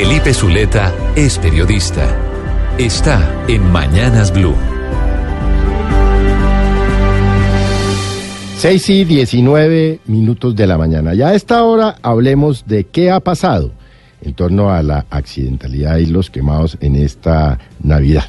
[0.00, 2.06] Felipe Zuleta es periodista.
[2.78, 4.54] Está en Mañanas Blue.
[8.58, 11.14] 6 y 19 minutos de la mañana.
[11.14, 13.72] Ya a esta hora hablemos de qué ha pasado
[14.20, 18.26] en torno a la accidentalidad y los quemados en esta Navidad.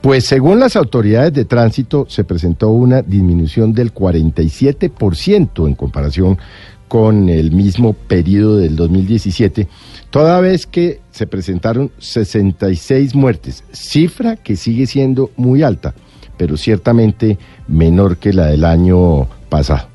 [0.00, 6.38] Pues según las autoridades de tránsito se presentó una disminución del 47% en comparación
[6.90, 9.68] con el mismo periodo del 2017,
[10.10, 15.94] toda vez que se presentaron 66 muertes, cifra que sigue siendo muy alta,
[16.36, 17.38] pero ciertamente
[17.68, 19.86] menor que la del año pasado.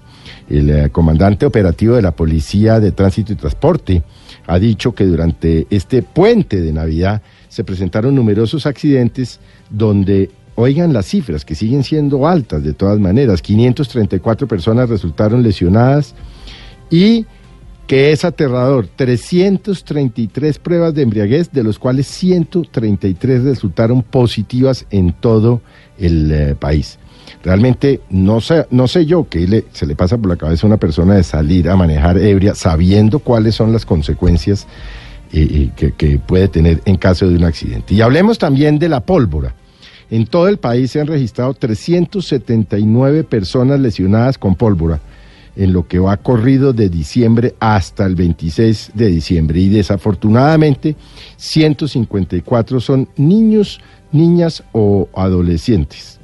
[0.49, 4.01] El eh, comandante operativo de la Policía de Tránsito y Transporte
[4.47, 11.07] ha dicho que durante este puente de Navidad se presentaron numerosos accidentes donde, oigan las
[11.07, 16.15] cifras, que siguen siendo altas de todas maneras, 534 personas resultaron lesionadas
[16.89, 17.25] y
[17.87, 25.61] que es aterrador, 333 pruebas de embriaguez, de los cuales 133 resultaron positivas en todo
[25.99, 26.97] el eh, país.
[27.43, 30.69] Realmente no sé, no sé yo qué le, se le pasa por la cabeza a
[30.69, 34.67] una persona de salir a manejar ebria sabiendo cuáles son las consecuencias
[35.31, 37.93] eh, eh, que, puede tener en caso de un accidente.
[37.93, 39.53] Y hablemos también de la pólvora.
[40.09, 44.99] En todo el país se han registrado 379 personas lesionadas con pólvora
[45.55, 49.59] en lo que va corrido de diciembre hasta el 26 de diciembre.
[49.59, 50.95] Y desafortunadamente,
[51.37, 53.79] 154 son niños,
[54.11, 56.19] niñas o adolescentes.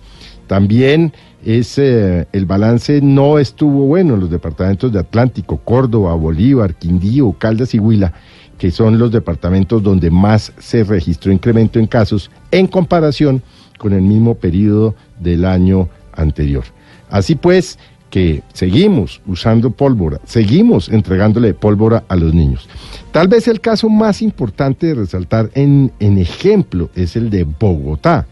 [0.48, 1.14] También
[1.46, 7.74] ese, el balance no estuvo bueno en los departamentos de Atlántico, Córdoba, Bolívar, Quindío, Caldas
[7.74, 8.14] y Huila,
[8.58, 13.42] que son los departamentos donde más se registró incremento en casos en comparación
[13.80, 16.64] con el mismo periodo del año anterior.
[17.09, 17.80] Así pues,
[18.12, 22.70] que seguimos usando pólvora, seguimos entregándole pólvora a los niños.
[23.12, 28.28] Tal vez el caso más importante de resaltar en, ejemplo es el de Bogotá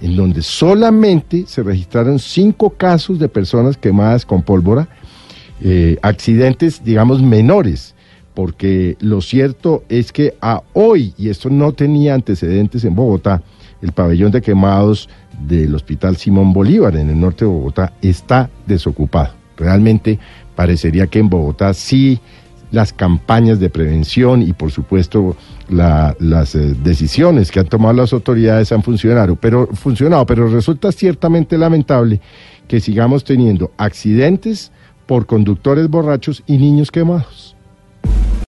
[0.00, 4.88] en donde solamente se registraron cinco casos de personas quemadas con pólvora,
[5.62, 7.94] eh, accidentes, digamos, menores,
[8.34, 13.42] porque lo cierto es que a hoy, y esto no tenía antecedentes en Bogotá,
[13.82, 15.08] el pabellón de quemados
[15.46, 19.34] del Hospital Simón Bolívar en el norte de Bogotá está desocupado.
[19.56, 20.18] Realmente
[20.54, 22.20] parecería que en Bogotá sí
[22.70, 25.36] las campañas de prevención y por supuesto
[25.68, 31.56] las eh, decisiones que han tomado las autoridades han funcionado, pero funcionado, pero resulta ciertamente
[31.56, 32.20] lamentable
[32.66, 34.72] que sigamos teniendo accidentes
[35.06, 37.53] por conductores borrachos y niños quemados.